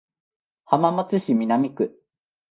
[0.65, 2.01] 浜松市南区